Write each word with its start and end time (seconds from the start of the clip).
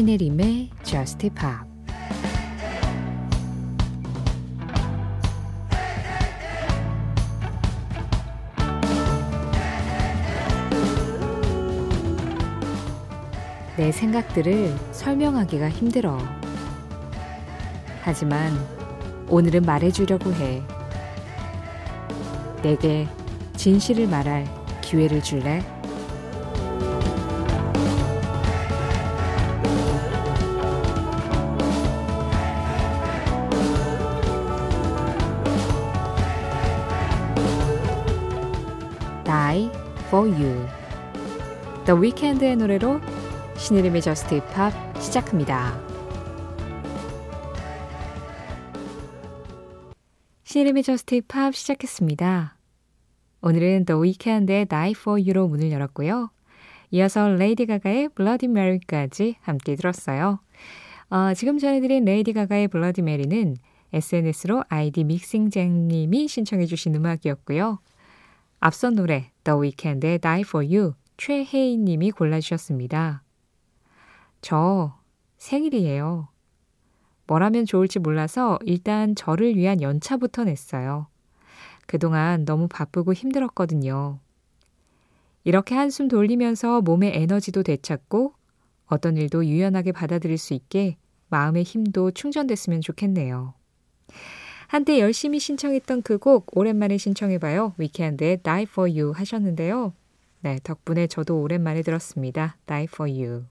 신혜림의 0.00 0.70
Just 0.82 1.28
Pop 1.28 1.68
내 13.76 13.92
생각들을 13.92 14.74
설명하기가 14.92 15.68
힘들어. 15.68 16.16
하지만 18.00 18.52
오늘은 19.28 19.64
말해주려고 19.64 20.32
해. 20.32 20.62
내게 22.62 23.06
진실을 23.54 24.08
말할 24.08 24.46
기회를 24.80 25.22
줄래? 25.22 25.62
For 40.20 40.28
You. 40.28 40.66
The 41.86 41.98
Weeknd의 41.98 42.56
노래로 42.56 43.00
신혜림의 43.56 44.02
Just 44.02 44.34
Pop 44.34 44.72
시작합니다. 45.00 45.80
신혜림의 50.44 50.82
Just 50.82 51.14
Pop 51.14 51.54
시작했습니다. 51.54 52.56
오늘은 53.40 53.86
The 53.86 53.98
Weeknd의 53.98 54.66
Die 54.66 54.90
For 54.90 55.18
You로 55.18 55.48
문을 55.48 55.70
열었고요. 55.70 56.30
이어서 56.90 57.28
레이디 57.28 57.64
가가의 57.64 58.10
Bloody 58.10 58.50
Mary까지 58.50 59.36
함께 59.40 59.74
들었어요. 59.74 60.40
어, 61.08 61.32
지금 61.34 61.56
전해드린 61.56 62.04
레이디 62.04 62.34
가가의 62.34 62.68
Bloody 62.68 63.02
Mary는 63.02 63.56
SNS로 63.94 64.64
아이디 64.68 65.04
믹싱쟁님이 65.04 66.28
신청해 66.28 66.66
주신 66.66 66.94
음악이었고요. 66.94 67.78
앞선 68.60 68.94
노래 68.94 69.30
The 69.50 69.60
Weeknd의 69.60 70.20
Die 70.20 70.40
For 70.42 70.64
You 70.64 70.94
최혜인 71.16 71.84
님이 71.84 72.12
골라주셨습니다. 72.12 73.24
저 74.40 74.96
생일이에요. 75.38 76.28
뭘 77.26 77.42
하면 77.42 77.66
좋을지 77.66 77.98
몰라서 77.98 78.60
일단 78.64 79.16
저를 79.16 79.56
위한 79.56 79.82
연차부터 79.82 80.44
냈어요. 80.44 81.08
그동안 81.86 82.44
너무 82.44 82.68
바쁘고 82.68 83.12
힘들었거든요. 83.12 84.20
이렇게 85.42 85.74
한숨 85.74 86.06
돌리면서 86.06 86.82
몸의 86.82 87.16
에너지도 87.16 87.64
되찾고 87.64 88.34
어떤 88.86 89.16
일도 89.16 89.46
유연하게 89.46 89.90
받아들일 89.90 90.38
수 90.38 90.54
있게 90.54 90.96
마음의 91.28 91.64
힘도 91.64 92.12
충전됐으면 92.12 92.82
좋겠네요. 92.82 93.54
한때 94.70 95.00
열심히 95.00 95.40
신청했던 95.40 96.02
그 96.02 96.16
곡 96.18 96.56
오랜만에 96.56 96.96
신청해봐요. 96.96 97.74
위켄드의 97.76 98.36
Die 98.44 98.62
For 98.62 98.88
You 98.88 99.10
하셨는데요. 99.10 99.92
네, 100.42 100.60
덕분에 100.62 101.08
저도 101.08 101.40
오랜만에 101.40 101.82
들었습니다. 101.82 102.56
Die 102.66 102.84
For 102.84 103.10
You. 103.10 103.44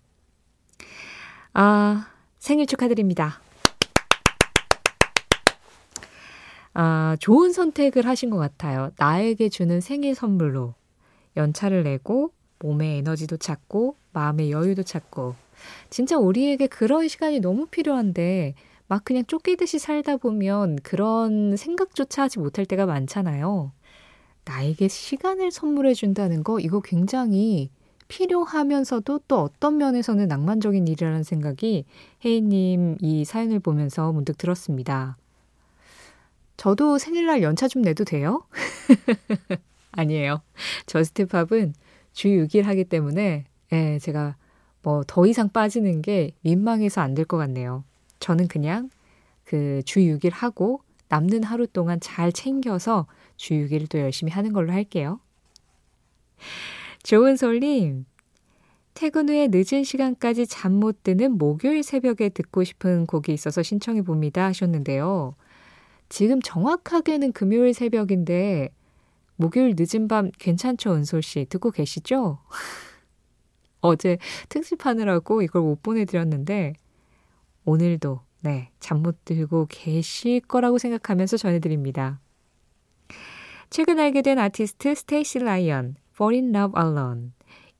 아, 1.53 2.07
생일 2.37 2.67
축하드립니다. 2.67 3.41
아, 6.73 7.17
좋은 7.19 7.51
선택을 7.51 8.05
하신 8.05 8.29
것 8.29 8.37
같아요. 8.37 8.91
나에게 8.97 9.49
주는 9.49 9.81
생일 9.81 10.15
선물로 10.15 10.73
연차를 11.35 11.83
내고 11.83 12.31
몸의 12.59 12.99
에너지도 12.99 13.35
찾고 13.35 13.97
마음의 14.13 14.51
여유도 14.51 14.83
찾고 14.83 15.35
진짜 15.89 16.17
우리에게 16.17 16.67
그런 16.67 17.09
시간이 17.09 17.41
너무 17.41 17.65
필요한데 17.65 18.55
막 18.89 19.05
그냥 19.05 19.25
쫓기듯이 19.27 19.79
살다 19.79 20.17
보면 20.17 20.77
그런 20.83 21.55
생각조차 21.57 22.23
하지 22.23 22.39
못할 22.39 22.65
때가 22.65 22.87
많잖아요. 22.87 23.73
나에게 24.45 24.87
시간을 24.89 25.51
선물해 25.51 25.93
준다는 25.95 26.43
거 26.43 26.59
이거 26.59 26.81
굉장히 26.81 27.71
필요하면서도 28.09 29.21
또 29.27 29.41
어떤 29.41 29.77
면에서는 29.77 30.27
낭만적인 30.27 30.87
일이라는 30.87 31.23
생각이 31.23 31.85
혜인님 32.25 32.97
이 33.01 33.25
사연을 33.25 33.59
보면서 33.61 34.11
문득 34.11 34.37
들었습니다. 34.39 35.17
저도 36.57 36.97
생일날 36.97 37.41
연차 37.43 37.67
좀 37.67 37.83
내도 37.83 38.03
돼요? 38.03 38.43
아니에요. 39.91 40.41
저스트팝은 40.87 41.73
주 42.13 42.27
6일 42.29 42.63
하기 42.63 42.85
때문에 42.85 43.45
예, 43.71 43.99
제가 43.99 44.35
뭐 44.81 45.03
더 45.07 45.25
이상 45.27 45.49
빠지는 45.49 46.01
게 46.01 46.33
민망해서 46.41 47.01
안 47.01 47.13
될 47.15 47.25
것 47.25 47.37
같네요. 47.37 47.83
저는 48.19 48.47
그냥 48.47 48.89
그 49.45 49.81
주 49.85 49.99
6일 49.99 50.31
하고 50.33 50.81
남는 51.09 51.43
하루 51.43 51.65
동안 51.67 51.99
잘 51.99 52.31
챙겨서 52.31 53.07
주 53.37 53.53
6일을 53.55 53.89
또 53.89 53.99
열심히 53.99 54.31
하는 54.31 54.53
걸로 54.53 54.71
할게요. 54.73 55.19
좋은 57.03 57.35
솔님, 57.35 58.05
퇴근 58.93 59.29
후에 59.29 59.47
늦은 59.51 59.83
시간까지 59.83 60.47
잠 60.47 60.73
못 60.73 61.03
드는 61.03 61.37
목요일 61.37 61.83
새벽에 61.83 62.29
듣고 62.29 62.63
싶은 62.63 63.05
곡이 63.05 63.33
있어서 63.33 63.63
신청해 63.63 64.01
봅니다 64.03 64.45
하셨는데요. 64.45 65.35
지금 66.09 66.41
정확하게는 66.41 67.31
금요일 67.33 67.73
새벽인데 67.73 68.69
목요일 69.37 69.75
늦은 69.77 70.07
밤 70.07 70.31
괜찮죠, 70.37 70.93
은솔 70.93 71.21
씨? 71.23 71.45
듣고 71.49 71.71
계시죠? 71.71 72.39
어제 73.81 74.17
특집하느라고 74.49 75.41
이걸 75.41 75.61
못 75.63 75.81
보내드렸는데 75.81 76.73
오늘도 77.69 78.21
네, 78.41 78.71
잠 78.79 79.03
못 79.03 79.23
들고 79.25 79.67
계실 79.69 80.39
거라고 80.39 80.79
생각하면서 80.79 81.37
전해드립니다. 81.37 82.19
최근 83.69 83.99
알게 83.99 84.23
된 84.23 84.39
아티스트 84.39 84.95
스테이시 84.95 85.39
라이언, 85.39 85.95
Fall 86.15 86.41
in 86.41 86.55
Love 86.55 86.81
Alone. 86.81 87.31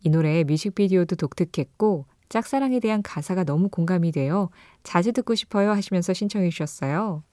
이 0.04 0.10
노래의 0.10 0.44
뮤직비디오도 0.44 1.16
독특했고 1.16 2.06
짝사랑에 2.30 2.80
대한 2.80 3.02
가사가 3.02 3.44
너무 3.44 3.70
공감이 3.70 4.12
돼요. 4.12 4.52
자주 4.84 5.12
듣고 5.12 5.34
싶어요 5.34 5.72
하시면서 5.72 6.14
신청해 6.14 6.50
주셨어요. 6.52 7.24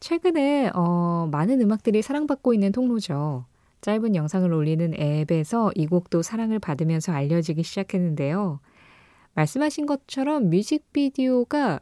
최근에 0.00 0.70
어, 0.74 1.28
많은 1.30 1.60
음악들이 1.60 2.00
사랑받고 2.00 2.54
있는 2.54 2.72
통로죠. 2.72 3.44
짧은 3.82 4.14
영상을 4.14 4.50
올리는 4.50 4.94
앱에서 4.98 5.72
이 5.74 5.86
곡도 5.86 6.22
사랑을 6.22 6.58
받으면서 6.58 7.12
알려지기 7.12 7.62
시작했는데요. 7.62 8.60
말씀하신 9.34 9.86
것처럼 9.86 10.50
뮤직비디오가 10.50 11.80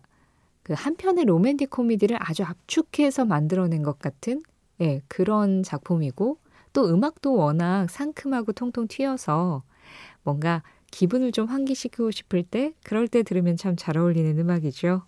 그 0.63 0.75
한편의 0.77 1.25
로맨틱 1.25 1.71
코미디를 1.71 2.17
아주 2.21 2.45
압축해서 2.45 3.25
만들어낸 3.25 3.83
것 3.83 3.99
같은 3.99 4.43
예, 4.81 5.01
그런 5.09 5.63
작품이고 5.63 6.39
또 6.73 6.89
음악도 6.89 7.35
워낙 7.35 7.91
상큼하고 7.91 8.53
통통 8.53 8.89
튀어서 8.89 9.63
뭔가 10.23 10.63
기분을 10.91 11.33
좀 11.33 11.47
환기시키고 11.47 12.11
싶을 12.11 12.43
때 12.43 12.73
그럴 12.85 13.09
때 13.09 13.23
들으면 13.23 13.57
참 13.57 13.77
잘 13.77 13.97
어울리는 13.99 14.39
음악이죠. 14.39 15.03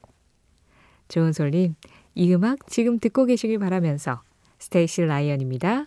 좋은 1.09 1.32
솔님, 1.32 1.75
이 2.15 2.34
음악 2.34 2.66
지금 2.66 2.99
듣고 2.99 3.26
계시길 3.26 3.59
바라면서 3.59 4.22
스테이시 4.59 5.03
라이언입니다. 5.03 5.87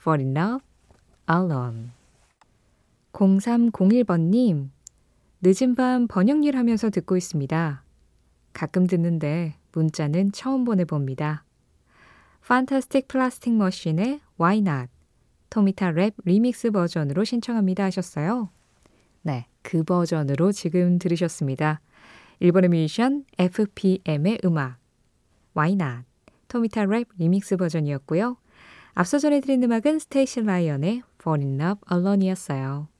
Fall 0.00 0.20
in 0.24 0.36
Love 0.36 0.66
Alone 1.30 1.90
0301번님, 3.12 4.70
늦은 5.44 5.74
밤 5.74 6.06
번역일 6.06 6.56
하면서 6.56 6.88
듣고 6.88 7.16
있습니다. 7.16 7.82
가끔 8.52 8.86
듣는데 8.86 9.56
문자는 9.72 10.30
처음 10.30 10.62
보내봅니다. 10.62 11.44
Fantastic 12.46 13.08
Plastic 13.08 13.54
Machine의 13.54 14.20
Why 14.40 14.58
Not 14.58 14.92
Tomita 15.50 15.90
Lab 15.92 16.14
remix 16.24 16.70
버전으로 16.70 17.24
신청합니다 17.24 17.82
하셨어요. 17.84 18.50
네, 19.22 19.46
그 19.62 19.82
버전으로 19.82 20.52
지금 20.52 21.00
들으셨습니다. 21.00 21.80
일본의 22.38 22.70
뮤지션 22.70 23.24
FPM의 23.36 24.38
음악 24.44 24.78
Why 25.56 25.72
Not 25.72 26.06
토미타 26.46 26.84
랩 26.84 27.08
리믹스 27.18 27.56
버전이었고요. 27.56 28.36
앞서 28.94 29.18
전해드린 29.18 29.64
음악은 29.64 29.98
스테이시 29.98 30.44
라이언의 30.44 31.02
Fall 31.20 31.40
in 31.44 31.60
Love 31.60 31.80
Alone이었어요. 31.90 32.91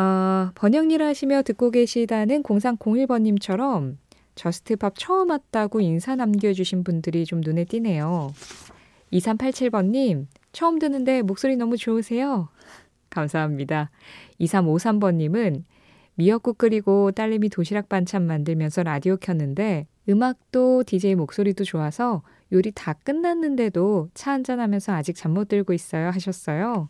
어, 0.00 0.50
번역일 0.54 1.02
하시며 1.02 1.42
듣고 1.42 1.70
계시다는 1.70 2.42
0301번님처럼 2.42 3.96
Just 4.34 4.68
Pop 4.68 4.94
처음 4.96 5.28
왔다고 5.28 5.82
인사 5.82 6.16
남겨주신 6.16 6.84
분들이 6.84 7.26
좀 7.26 7.42
눈에 7.42 7.66
띄네요. 7.66 8.32
2387번님, 9.12 10.26
처음 10.52 10.78
듣는데 10.78 11.20
목소리 11.20 11.56
너무 11.56 11.76
좋으세요? 11.76 12.48
감사합니다. 13.10 13.90
2353번님은 14.40 15.64
미역국 16.14 16.56
끓이고 16.56 17.12
딸내미 17.12 17.50
도시락 17.50 17.90
반찬 17.90 18.26
만들면서 18.26 18.82
라디오 18.82 19.18
켰는데 19.18 19.86
음악도 20.08 20.82
DJ 20.84 21.14
목소리도 21.16 21.64
좋아서 21.64 22.22
요리 22.52 22.72
다 22.72 22.94
끝났는데도 22.94 24.08
차 24.14 24.32
한잔하면서 24.32 24.94
아직 24.94 25.14
잠 25.14 25.34
못 25.34 25.48
들고 25.48 25.74
있어요 25.74 26.08
하셨어요. 26.08 26.88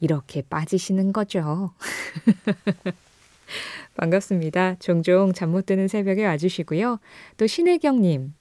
이렇게 0.00 0.42
빠지시는 0.42 1.12
거죠. 1.12 1.72
반갑습니다. 3.96 4.76
종종 4.78 5.32
잠 5.32 5.50
못 5.50 5.66
드는 5.66 5.88
새벽에 5.88 6.26
와주시고요. 6.26 6.98
또 7.36 7.46
신혜경님. 7.46 8.34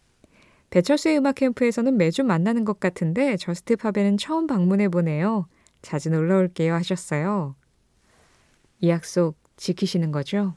배철수의 0.69 1.17
음악 1.19 1.35
캠프에서는 1.35 1.95
매주 1.95 2.23
만나는 2.23 2.65
것 2.65 2.79
같은데 2.79 3.37
Just 3.37 3.77
Pop에는 3.77 4.17
처음 4.17 4.47
방문해 4.47 4.89
보네요. 4.89 5.47
자주 5.81 6.09
놀러 6.09 6.37
올게요 6.39 6.73
하셨어요. 6.73 7.55
이 8.81 8.89
약속 8.89 9.37
지키시는 9.55 10.11
거죠? 10.11 10.55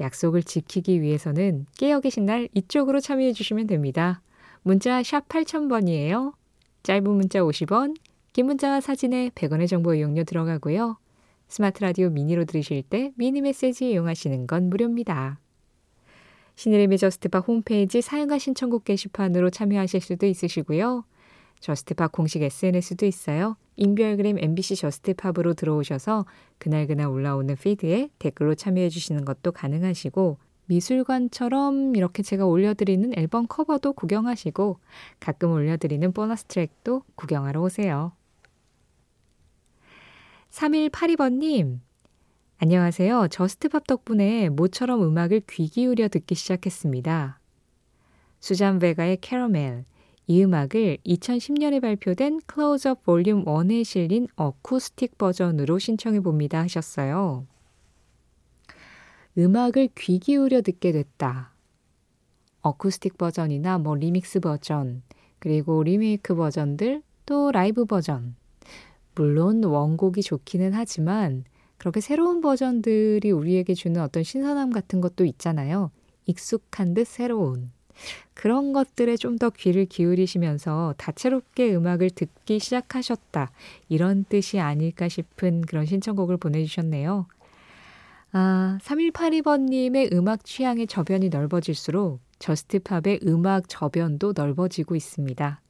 약속을 0.00 0.44
지키기 0.44 1.02
위해서는 1.02 1.66
깨어 1.76 2.00
계신 2.00 2.24
날 2.24 2.48
이쪽으로 2.54 3.00
참여해 3.00 3.34
주시면 3.34 3.66
됩니다. 3.66 4.22
문자 4.62 5.02
샵 5.02 5.28
8000번이에요. 5.28 6.32
짧은 6.84 7.10
문자 7.10 7.40
50원, 7.40 7.94
긴 8.32 8.46
문자와 8.46 8.80
사진에 8.80 9.30
100원의 9.34 9.68
정보 9.68 9.92
이용료 9.92 10.24
들어가고요. 10.24 10.96
스마트 11.48 11.82
라디오 11.82 12.08
미니로 12.08 12.46
들으실 12.46 12.82
때 12.82 13.12
미니 13.14 13.42
메시지 13.42 13.90
이용하시는 13.90 14.46
건 14.46 14.70
무료입니다. 14.70 15.38
신혜림의 16.54 16.96
Just 16.96 17.25
Pop 17.25 17.46
홈페이지 17.46 18.00
사연과 18.00 18.38
신청곡 18.38 18.84
게시판으로 18.84 19.50
참여하실 19.50 20.00
수도 20.00 20.24
있으시고요. 20.24 21.04
Just 21.60 21.90
Pop 21.90 22.12
공식 22.12 22.42
SNS도 22.42 23.04
있어요. 23.04 23.58
인별그램 23.76 24.38
MBC 24.38 24.76
Just 24.76 25.04
Pop으로 25.04 25.52
들어오셔서 25.52 26.24
그날그날 26.56 27.08
올라오는 27.08 27.54
피드에 27.54 28.08
댓글로 28.18 28.54
참여해 28.54 28.88
주시는 28.88 29.26
것도 29.26 29.52
가능하시고 29.52 30.38
미술관처럼 30.66 31.96
이렇게 31.96 32.22
제가 32.22 32.46
올려드리는 32.46 33.12
앨범 33.18 33.46
커버도 33.46 33.92
구경하시고 33.92 34.78
가끔 35.20 35.52
올려드리는 35.52 36.12
보너스 36.12 36.44
트랙도 36.44 37.02
구경하러 37.14 37.60
오세요. 37.60 38.12
3182번님, 40.52 41.80
안녕하세요. 42.58 43.28
Just 43.28 43.61
Pop 43.61 43.86
덕분에 43.86 44.50
모처럼 44.50 45.02
음악을 45.02 45.40
귀 45.48 45.66
기울여 45.66 46.08
듣기 46.08 46.34
시작했습니다. 46.34 47.40
수잔 48.38 48.78
베가의 48.78 49.16
Caramel, 49.22 49.86
이 50.26 50.44
음악을 50.44 50.98
2010년에 51.06 51.80
발표된 51.80 52.40
Close-Up 52.46 53.02
Volume 53.02 53.46
1에 53.46 53.82
실린 53.82 54.28
어쿠스틱 54.36 55.16
버전으로 55.16 55.78
신청해 55.78 56.20
봅니다 56.20 56.60
하셨어요. 56.60 57.46
음악을 59.38 59.88
귀 59.96 60.18
기울여 60.18 60.60
듣게 60.60 60.92
됐다. 60.92 61.54
어쿠스틱 62.60 63.16
버전이나 63.16 63.78
뭐 63.78 63.96
리믹스 63.96 64.40
버전, 64.40 65.02
그리고 65.38 65.82
리메이크 65.82 66.36
버전들, 66.36 67.02
또 67.24 67.50
라이브 67.52 67.86
버전. 67.86 68.36
물론 69.14 69.62
원곡이 69.64 70.22
좋기는 70.22 70.72
하지만 70.72 71.44
그렇게 71.78 72.00
새로운 72.00 72.40
버전들이 72.40 73.30
우리에게 73.30 73.74
주는 73.74 74.00
어떤 74.00 74.22
신선함 74.22 74.70
같은 74.70 75.00
것도 75.00 75.24
있잖아요. 75.24 75.90
익숙한 76.26 76.94
듯 76.94 77.06
새로운. 77.06 77.70
그런 78.34 78.72
것들에 78.72 79.16
좀 79.16 79.38
더 79.38 79.50
귀를 79.50 79.86
기울이시면서 79.86 80.94
다채롭게 80.96 81.74
음악을 81.74 82.10
듣기 82.10 82.58
시작하셨다. 82.58 83.50
이런 83.88 84.24
뜻이 84.24 84.60
아닐까 84.60 85.08
싶은 85.08 85.62
그런 85.62 85.84
신청곡을 85.86 86.36
보내주셨네요. 86.36 87.26
아, 88.32 88.78
3182번님의 88.82 90.14
음악 90.14 90.44
취향의 90.44 90.86
저변이 90.86 91.28
넓어질수록 91.28 92.20
저스트팝의 92.38 93.20
음악 93.26 93.68
저변도 93.68 94.32
넓어지고 94.36 94.96
있습니다. 94.96 95.60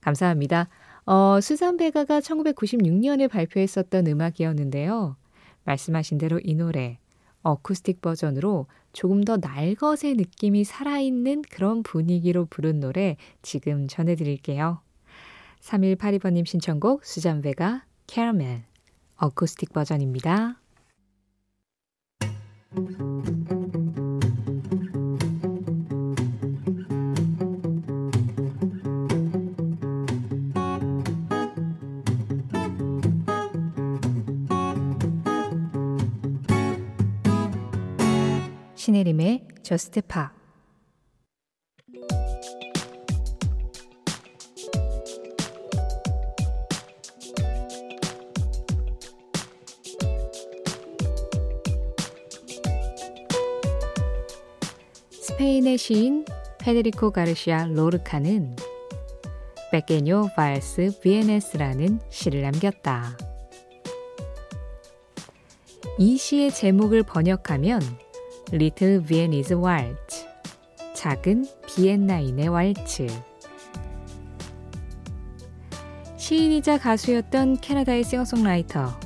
감사합니다. 0.00 0.68
어, 1.06 1.40
수산 1.40 1.76
베가가 1.76 2.20
1996년에 2.20 3.30
발표했었던 3.30 4.06
음악이었는데요. 4.08 5.16
말씀하신 5.64 6.18
대로 6.18 6.40
이 6.42 6.54
노래 6.54 6.98
어쿠스틱 7.42 8.00
버전으로 8.00 8.66
조금 8.92 9.22
더 9.22 9.36
날것의 9.36 10.14
느낌이 10.16 10.64
살아있는 10.64 11.42
그런 11.42 11.84
분위기로 11.84 12.46
부른 12.46 12.80
노래 12.80 13.16
지금 13.42 13.86
전해드릴게요. 13.86 14.80
3182번님 15.60 16.44
신청곡 16.44 17.04
수잔 17.04 17.40
베가 17.40 17.84
캐러멜 18.08 18.64
어쿠스틱 19.16 19.72
버전입니다. 19.72 20.60
신혜림의 38.86 39.48
Just 39.64 40.00
Pop 40.02 40.32
스페인의 55.10 55.78
시인 55.78 56.24
페데리코 56.60 57.10
가르시아 57.10 57.66
로르카는 57.66 58.54
Pequeño 59.72 60.28
vals 60.36 61.00
vienés라는 61.02 61.98
시를 62.08 62.42
남겼다. 62.42 63.18
이 65.98 66.16
시의 66.16 66.54
제목을 66.54 67.02
번역하면 67.02 68.05
Little 68.52 69.02
Viennese 69.02 69.56
Waltz 69.56 70.24
작은 70.94 71.46
비엔나인의 71.66 72.48
왈츠 72.48 73.08
시인이자 76.16 76.78
가수였던 76.78 77.56
캐나다의 77.60 78.04
싱어송라이터 78.04 79.00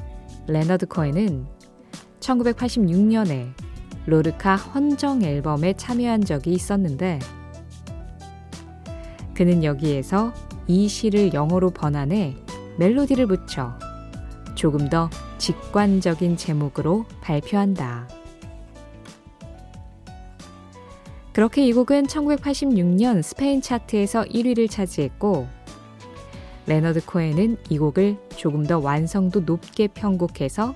레너드 0.47 0.85
코엔은 0.85 1.47
1986년에 2.21 3.53
로르카 4.05 4.57
헌정 4.57 5.23
앨범에 5.23 5.73
참여한 5.73 6.23
적이 6.23 6.53
있었는데 6.53 7.19
그는 9.33 9.65
여기에서 9.65 10.35
이 10.67 10.87
시를 10.87 11.33
영어로 11.33 11.71
번안해 11.71 12.37
멜로디를 12.79 13.27
붙여 13.27 13.79
조금 14.55 14.91
더 14.91 15.09
직관적인 15.39 16.37
제목으로 16.37 17.07
발표한다. 17.23 18.20
그렇게 21.33 21.65
이 21.67 21.73
곡은 21.73 22.07
1986년 22.07 23.23
스페인 23.23 23.63
차트에서 23.63 24.25
1위를 24.25 24.69
차지했고 24.69 25.47
레너드 26.67 27.05
코엔은 27.05 27.57
이 27.69 27.79
곡을 27.79 28.17
조금 28.37 28.65
더 28.65 28.79
완성도 28.79 29.41
높게 29.41 29.87
편곡해서 29.89 30.75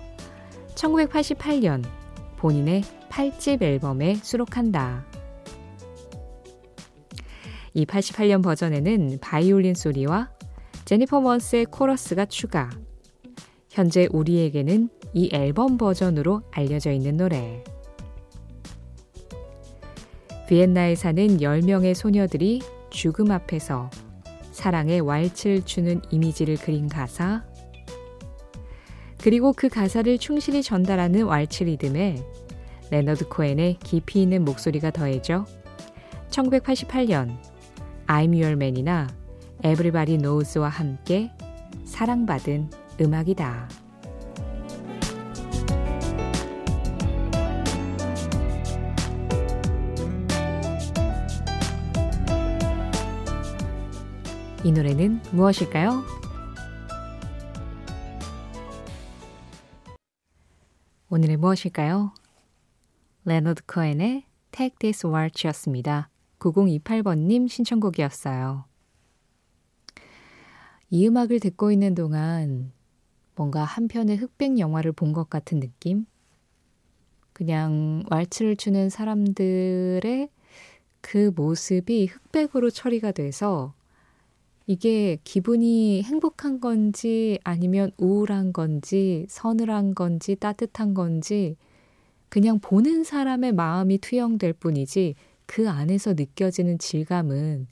1988년 0.74 1.84
본인의 2.36 2.82
8집 3.10 3.62
앨범에 3.62 4.16
수록한다. 4.16 5.04
이 7.74 7.84
88년 7.84 8.42
버전에는 8.42 9.18
바이올린 9.20 9.74
소리와 9.74 10.30
제니퍼 10.84 11.20
원스의 11.20 11.66
코러스가 11.66 12.26
추가. 12.26 12.70
현재 13.70 14.06
우리에게는 14.12 14.88
이 15.14 15.30
앨범 15.32 15.78
버전으로 15.78 16.42
알려져 16.52 16.92
있는 16.92 17.16
노래. 17.16 17.64
비엔나에 20.48 20.94
사는 20.94 21.26
10명의 21.38 21.94
소녀들이 21.94 22.60
죽음 22.90 23.30
앞에서 23.30 23.90
사랑의 24.52 25.00
왈츠를 25.00 25.62
추는 25.62 26.02
이미지를 26.10 26.56
그린 26.56 26.88
가사, 26.88 27.44
그리고 29.24 29.54
그 29.54 29.70
가사를 29.70 30.18
충실히 30.18 30.62
전달하는 30.62 31.24
왈츠 31.24 31.64
리듬에 31.64 32.22
레너드 32.90 33.26
코엔의 33.26 33.78
깊이 33.82 34.20
있는 34.20 34.44
목소리가 34.44 34.90
더해져 34.90 35.46
1988년 36.28 37.34
I'm 38.06 38.34
Your 38.34 38.52
Man이나 38.52 39.08
Everybody 39.64 40.18
Knows와 40.18 40.68
함께 40.68 41.30
사랑받은 41.86 42.70
음악이다. 43.00 43.83
이 54.64 54.72
노래는 54.72 55.20
무엇일까요? 55.32 56.02
오늘의 61.10 61.36
무엇일까요? 61.36 62.12
레너드 63.24 63.62
코엔의 63.66 64.24
Take 64.52 64.76
This 64.78 65.06
Waltz였습니다. 65.06 66.08
9028번님 66.38 67.48
신청곡이었어요. 67.48 68.64
이 70.90 71.06
음악을 71.08 71.40
듣고 71.40 71.70
있는 71.72 71.94
동안 71.94 72.72
뭔가 73.34 73.64
한 73.64 73.88
편의 73.88 74.16
흑백 74.16 74.58
영화를 74.58 74.92
본 74.92 75.12
것 75.12 75.28
같은 75.28 75.60
느낌? 75.60 76.06
그냥 77.32 78.04
왈츠를 78.10 78.56
추는 78.56 78.90
사람들의 78.90 80.28
그 81.00 81.32
모습이 81.34 82.06
흑백으로 82.06 82.70
처리가 82.70 83.12
돼서 83.12 83.74
이게 84.66 85.18
기분이 85.24 86.02
행복한 86.02 86.60
건지 86.60 87.38
아니면 87.44 87.90
우울한 87.98 88.52
건지 88.52 89.26
서늘한 89.28 89.94
건지 89.94 90.36
따뜻한 90.36 90.94
건지 90.94 91.56
그냥 92.30 92.58
보는 92.60 93.04
사람의 93.04 93.52
마음이 93.52 93.98
투영될 93.98 94.54
뿐이지 94.54 95.14
그 95.46 95.68
안에서 95.68 96.14
느껴지는 96.14 96.78
질감은 96.78 97.66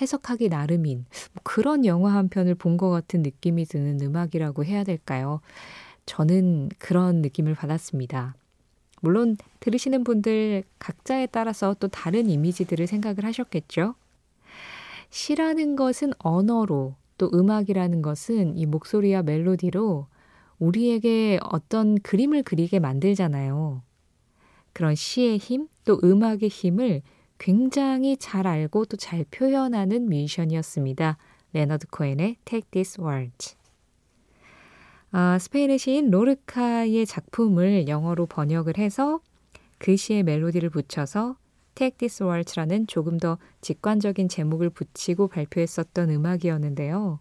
해석하기 0.00 0.48
나름인 0.48 1.06
뭐 1.32 1.42
그런 1.42 1.84
영화 1.84 2.14
한 2.14 2.28
편을 2.28 2.54
본 2.54 2.76
것 2.76 2.90
같은 2.90 3.22
느낌이 3.22 3.64
드는 3.66 4.00
음악이라고 4.00 4.64
해야 4.64 4.84
될까요? 4.84 5.40
저는 6.06 6.70
그런 6.78 7.22
느낌을 7.22 7.54
받았습니다. 7.54 8.36
물론 9.02 9.36
들으시는 9.60 10.04
분들 10.04 10.64
각자에 10.78 11.26
따라서 11.26 11.74
또 11.80 11.88
다른 11.88 12.30
이미지들을 12.30 12.86
생각을 12.86 13.24
하셨겠죠. 13.24 13.94
시라는 15.10 15.76
것은 15.76 16.12
언어로 16.18 16.96
또 17.16 17.30
음악이라는 17.32 18.02
것은 18.02 18.56
이 18.56 18.66
목소리와 18.66 19.22
멜로디로 19.22 20.06
우리에게 20.58 21.38
어떤 21.42 21.98
그림을 22.00 22.42
그리게 22.42 22.78
만들잖아요. 22.78 23.82
그런 24.72 24.94
시의 24.94 25.38
힘, 25.38 25.68
또 25.84 25.98
음악의 26.02 26.48
힘을 26.48 27.02
굉장히 27.38 28.16
잘 28.16 28.46
알고 28.46 28.84
또 28.86 28.96
잘 28.96 29.24
표현하는 29.30 30.08
뮤지션이었습니다. 30.08 31.16
레너드 31.52 31.86
코엔의 31.88 32.36
Take 32.44 32.70
This 32.70 33.00
Waltz. 33.00 33.56
아, 35.10 35.38
스페인의 35.38 35.78
시인 35.78 36.10
로르카의 36.10 37.06
작품을 37.06 37.88
영어로 37.88 38.26
번역을 38.26 38.76
해서 38.76 39.20
그 39.78 39.96
시의 39.96 40.22
멜로디를 40.22 40.70
붙여서 40.70 41.36
Take 41.78 41.98
This 41.98 42.24
Waltz라는 42.24 42.88
조금 42.88 43.18
더 43.18 43.38
직관적인 43.60 44.28
제목을 44.28 44.68
붙이고 44.68 45.28
발표했었던 45.28 46.10
음악이었는데요. 46.10 47.20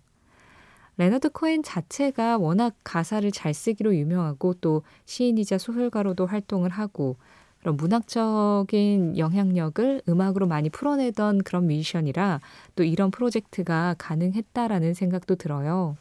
레너드 0.98 1.30
코엔 1.30 1.62
자체가 1.62 2.40
워낙 2.40 2.74
가사를 2.84 3.32
잘 3.32 3.54
쓰기로 3.54 3.96
유명하고 3.96 4.56
또 4.56 4.82
시인이자 5.06 5.60
소설가로도 5.60 6.26
활동을 6.26 6.72
하고 6.72 7.18
그런 7.60 7.78
문학적인 7.78 9.20
영향력을 9.20 10.02
음악으로 10.10 10.48
많이 10.48 10.72
풀어내던 10.72 11.44
그런 11.44 11.68
뮤지션이라 11.68 12.42
또 12.76 12.84
이런 12.84 13.12
프로젝트가 13.12 13.94
가능했다라는 14.00 14.96
생각도 14.96 15.36
들어요. 15.36 15.98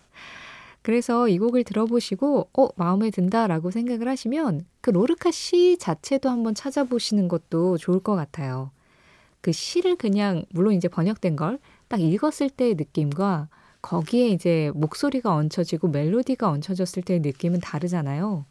그래서 0.87 1.29
이 1.29 1.37
곡을 1.39 1.65
들어보시고 1.65 2.51
어 2.57 2.69
마음에 2.77 3.11
든다라고 3.11 3.73
생각을 3.73 4.07
하시면 4.07 4.67
그 4.81 4.91
로르카 4.91 5.33
시 5.33 5.77
자체도 5.79 6.31
한번 6.31 6.55
찾아보시는 6.55 7.27
것도 7.27 7.77
좋을 7.77 7.99
것 7.99 8.15
같아요. 8.15 8.71
그 9.41 9.51
시를 9.51 9.97
그냥 9.97 10.45
물론 10.51 10.75
이제 10.75 10.87
번역된 10.89 11.35
걸 11.35 11.59
딱 11.89 12.01
읽었을 12.01 12.51
때의 12.51 12.75
느낌과 12.75 13.49
거기에 13.83 14.29
이제 14.29 14.73
목소리가 14.75 15.35
얹혀지고 15.35 15.89
멜로디가 15.89 16.49
얹혀졌을 16.49 17.03
때의 17.03 17.21
느낌은 17.21 17.61
다르잖아요. 17.61 18.45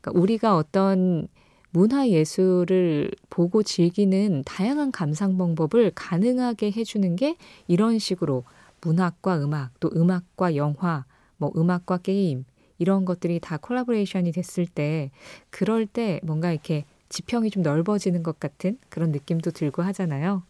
그러니까 0.00 0.20
우리가 0.20 0.56
어떤 0.56 1.26
문화 1.72 2.08
예술을 2.08 3.10
보고 3.28 3.62
즐기는 3.62 4.42
다양한 4.44 4.92
감상 4.92 5.36
방법을 5.38 5.92
가능하게 5.94 6.72
해주는 6.72 7.16
게 7.16 7.36
이런 7.66 7.98
식으로 7.98 8.44
문학과 8.80 9.38
음악, 9.42 9.78
또 9.80 9.90
음악과 9.94 10.56
영화, 10.56 11.04
뭐 11.40 11.50
음악과 11.56 11.98
게임 11.98 12.44
이런 12.78 13.04
것들이 13.04 13.40
다 13.40 13.56
콜라보레이션이 13.56 14.30
됐을 14.30 14.66
때 14.66 15.10
그럴 15.50 15.86
때 15.86 16.20
뭔가 16.22 16.52
이렇게 16.52 16.84
지평이 17.08 17.50
좀 17.50 17.64
넓어지는 17.64 18.22
것 18.22 18.38
같은 18.38 18.78
그런 18.88 19.10
느낌도 19.10 19.50
들고 19.50 19.82
하잖아요. 19.82 20.44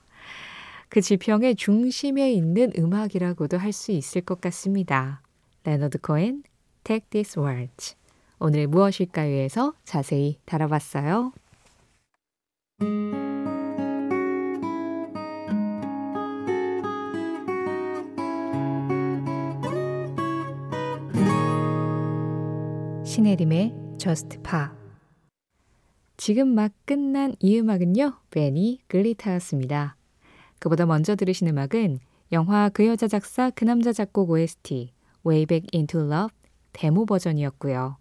그 0.91 1.01
지평의 1.01 1.55
중심에 1.55 2.33
있는 2.33 2.73
음악이라고도 2.77 3.57
할 3.57 3.73
수 3.73 3.93
있을 3.93 4.21
것 4.21 4.41
같습니다. 4.41 5.23
레너드 5.65 5.99
코엔, 5.99 6.43
Take 6.85 7.09
This 7.11 7.39
Waltz. 7.39 7.97
오늘 8.41 8.67
무엇일까요에서 8.67 9.75
자세히 9.85 10.39
다뤄봤어요. 10.45 11.33
신혜림의 23.21 23.75
Just 23.99 24.39
Pop 24.39 24.61
지금 26.17 26.55
막 26.55 26.73
끝난 26.87 27.35
이 27.39 27.59
음악은요. 27.59 28.15
베니 28.31 28.81
글리타였습니다. 28.87 29.95
그보다 30.59 30.87
먼저 30.87 31.15
들으신 31.17 31.47
음악은 31.49 31.99
영화 32.33 32.71
그 32.71 32.87
여자 32.87 33.09
작사 33.09 33.51
그 33.51 33.67
남자 33.67 33.93
작곡 33.93 34.31
OST 34.31 34.95
Way 35.27 35.45
Back 35.45 35.69
Into 35.75 36.01
Love 36.01 36.35
데모 36.73 37.05
버전이었고요. 37.05 37.99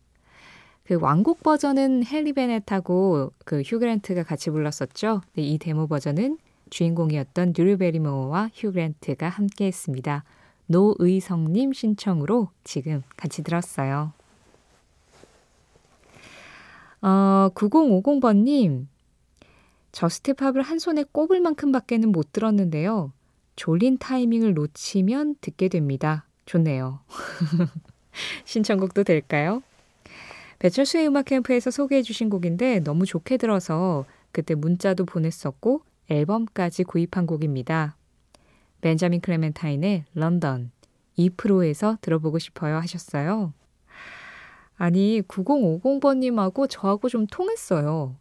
그 0.86 0.98
완곡 1.02 1.44
버전은 1.44 2.04
헨리 2.10 2.32
베넷하고 2.32 3.34
그 3.44 3.60
휴그랜트가 3.60 4.24
같이 4.24 4.50
불렀었죠. 4.52 5.20
이 5.36 5.58
데모 5.58 5.88
버전은 5.88 6.38
주인공이었던 6.70 7.52
드류 7.52 7.78
베리모어와 7.78 8.52
휴그랜트가 8.54 9.28
함께 9.28 9.66
했습니다. 9.66 10.24
노의성님 10.68 11.74
신청으로 11.74 12.52
지금 12.64 13.02
같이 13.18 13.44
들었어요. 13.44 14.14
어, 17.02 17.50
9050번님, 17.54 18.88
저스트팝을 19.92 20.62
한 20.62 20.80
손에 20.80 21.04
꼽을 21.12 21.40
만큼 21.40 21.72
밖에는 21.72 22.12
못 22.12 22.32
들었는데요. 22.32 23.12
졸린 23.56 23.98
타이밍을 23.98 24.54
놓치면 24.54 25.36
듣게 25.42 25.68
됩니다. 25.68 26.26
좋네요. 26.46 27.00
신청곡도 28.46 29.04
될까요? 29.04 29.62
배철수의 30.60 31.08
음악 31.08 31.26
캠프에서 31.26 31.72
소개해 31.72 32.02
주신 32.02 32.30
곡인데 32.30 32.82
너무 32.82 33.06
좋게 33.06 33.38
들어서 33.38 34.06
그때 34.32 34.56
문자도 34.56 35.06
보냈었고 35.06 35.82
앨범까지 36.10 36.84
구입한 36.84 37.26
곡입니다. 37.26 37.96
벤자민 38.82 39.22
클레멘타인의 39.22 40.06
런던 40.14 40.72
2%에서 41.18 41.98
들어보고 42.02 42.40
싶어요 42.40 42.78
하셨어요. 42.78 43.54
아니, 44.80 45.22
9050번님하고 45.24 46.68
저하고 46.70 47.10
좀 47.10 47.28
통했어요. 47.28 48.16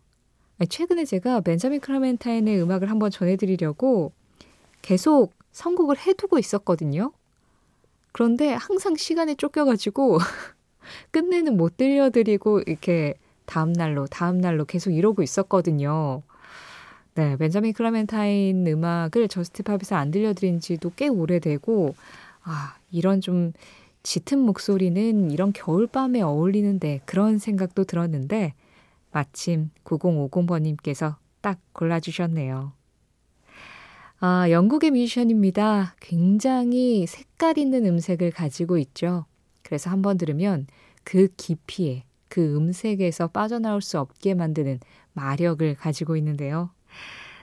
최근에 0.69 1.05
제가 1.05 1.41
벤자민 1.41 1.79
클라멘타인의 1.79 2.61
음악을 2.61 2.91
한번 2.91 3.13
전해드리려고 3.13 4.11
계속 4.83 5.33
선곡을 5.53 5.99
해두고 5.99 6.37
있었거든요. 6.37 7.13
그런데 8.11 8.55
항상 8.55 8.97
시간에 8.97 9.37
쫓겨가지고 9.37 10.19
끝내는 11.13 11.57
못 11.57 11.77
들려드리고 11.77 12.63
이렇게 12.67 13.15
다음날로, 13.47 14.09
다음날로 14.09 14.65
계속 14.65 14.91
이러고 14.91 15.23
있었거든요. 15.23 16.23
네, 17.15 17.37
벤자민 17.37 17.73
클라멘타인 17.73 18.67
음악을 18.67 19.29
저스트팝에서 19.29 19.95
안 19.95 20.11
들려드린 20.11 20.59
지도 20.59 20.91
꽤 20.97 21.07
오래되고, 21.07 21.95
아, 22.43 22.75
이런 22.91 23.21
좀 23.21 23.53
짙은 24.09 24.39
목소리는 24.39 25.31
이런 25.31 25.53
겨울밤에 25.53 26.23
어울리는데 26.23 27.03
그런 27.05 27.37
생각도 27.37 27.85
들었는데 27.85 28.55
마침 29.11 29.69
9050번님께서 29.85 31.17
딱 31.43 31.59
골라주셨네요. 31.75 32.73
아, 34.21 34.51
영국의 34.51 34.93
뮤지션입니다. 34.93 35.95
굉장히 36.01 37.07
색깔 37.07 37.59
있는 37.59 37.85
음색을 37.85 38.31
가지고 38.31 38.79
있죠. 38.79 39.27
그래서 39.63 39.91
한번 39.91 40.17
들으면 40.17 40.67
그 41.05 41.29
깊이에 41.37 42.05
그 42.29 42.57
음색에서 42.57 43.29
빠져나올 43.29 43.83
수 43.83 44.01
없게 44.01 44.33
만드는 44.33 44.81
마력을 45.13 45.75
가지고 45.75 46.17
있는데요. 46.17 46.71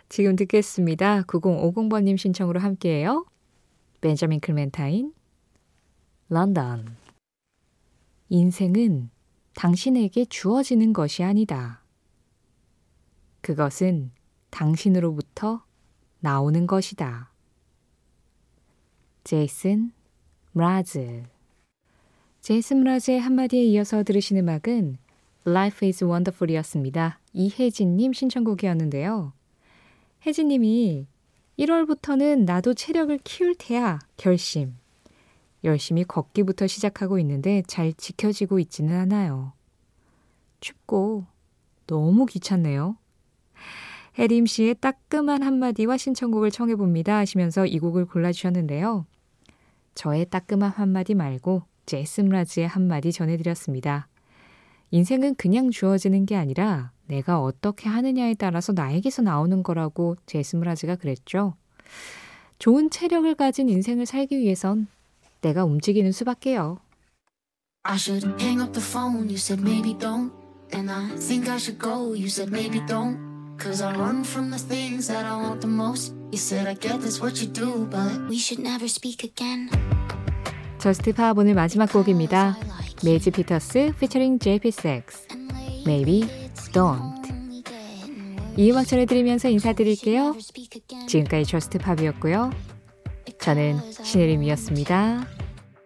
지금 0.09 0.35
듣겠습니다. 0.35 1.25
9050번님 1.27 2.17
신청으로 2.17 2.59
함께해요. 2.59 3.23
벤자민 4.01 4.39
클멘타인, 4.39 5.13
런던. 6.27 6.97
인생은 8.29 9.09
당신에게 9.53 10.25
주어지는 10.25 10.91
것이 10.91 11.23
아니다. 11.23 11.83
그것은 13.41 14.11
당신으로부터 14.49 15.63
나오는 16.19 16.65
것이다. 16.65 17.31
제이슨 19.23 19.91
라즈 20.55 21.23
제이슨 22.41 22.83
라즈의 22.83 23.19
한마디에 23.19 23.63
이어서 23.63 24.03
들으신 24.03 24.37
음악은 24.37 24.97
Life 25.45 25.87
is 25.87 26.03
Wonderful이었습니다. 26.03 27.19
이혜진님 27.33 28.13
신청곡이었는데요. 28.13 29.33
혜진님이 30.25 31.05
1월부터는 31.59 32.45
나도 32.45 32.73
체력을 32.73 33.15
키울 33.23 33.53
테야 33.55 33.99
결심. 34.17 34.75
열심히 35.65 36.03
걷기부터 36.03 36.67
시작하고 36.67 37.19
있는데 37.19 37.63
잘 37.67 37.91
지켜지고 37.93 38.59
있지는 38.59 38.95
않아요. 38.95 39.53
춥고 40.61 41.25
너무 41.87 42.25
귀찮네요. 42.25 42.97
해림 44.17 44.45
씨의 44.45 44.75
따끔한 44.75 45.43
한마디와 45.43 45.97
신청곡을 45.97 46.51
청해봅니다 46.51 47.17
하시면서 47.17 47.65
이 47.65 47.79
곡을 47.79 48.05
골라주셨는데요. 48.05 49.05
저의 49.93 50.25
따끔한 50.29 50.71
한마디 50.71 51.13
말고 51.15 51.63
제스ም라즈의 51.85 52.67
한마디 52.67 53.11
전해드렸습니다. 53.11 54.07
인생은 54.91 55.35
그냥 55.35 55.71
주어지는 55.71 56.25
게 56.25 56.35
아니라 56.35 56.91
내가 57.07 57.41
어떻게 57.41 57.89
하느냐에 57.89 58.35
따라서 58.35 58.71
나에게서 58.71 59.21
나오는 59.21 59.63
거라고 59.63 60.15
제스무라즈가 60.25 60.95
그랬죠. 60.95 61.55
좋은 62.57 62.89
체력을 62.89 63.33
가진 63.35 63.67
인생을 63.67 64.05
살기 64.05 64.39
위해선 64.39 64.87
내가 65.45 65.63
움직이는 65.63 66.11
수밖에요. 66.11 66.79
I 67.83 67.97
should 67.97 68.25
hang 68.41 68.61
up 68.61 68.73
the 68.73 68.81
phone, 68.81 69.29
you 69.29 69.37
said 69.37 69.61
maybe 69.61 69.93
don't. 69.97 70.31
And 70.73 70.89
I 70.91 71.15
think 71.17 71.47
I 71.47 71.57
should 71.57 71.79
go, 71.79 72.13
you 72.13 72.27
said 72.27 72.51
maybe 72.51 72.81
don't. 72.87 73.17
Cause 73.57 73.81
I 73.81 73.95
run 73.95 74.23
from 74.25 74.49
the 74.49 74.57
things 74.57 75.07
that 75.07 75.23
I 75.23 75.37
want 75.37 75.61
the 75.61 75.71
most. 75.71 76.13
You 76.31 76.39
said 76.39 76.67
I 76.67 76.73
get 76.73 76.99
this 76.99 77.21
what 77.21 77.39
you 77.39 77.47
do, 77.47 77.85
but 77.85 78.27
we 78.27 78.37
should 78.37 78.59
never 78.59 78.89
speak 78.89 79.23
again. 79.23 79.69
Just 80.79 81.13
오늘 81.37 81.53
마지막 81.53 81.91
곡입니다. 81.91 82.57
메이지 83.03 83.31
피터스 83.31 83.93
피처링 83.99 84.39
JP6 84.39 85.03
Maybe 85.87 86.27
Don't 86.73 87.25
이 88.57 88.71
음악 88.71 88.87
전해드리면서 88.87 89.49
인사드릴게요. 89.49 90.35
지금까지 91.07 91.45
Just 91.45 91.77
Pop이었고요. 91.77 92.51
저는 93.39 93.79
신혜림이었습니다. 93.91 95.34